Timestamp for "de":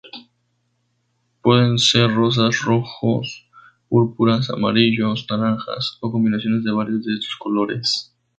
6.63-6.71, 7.05-7.13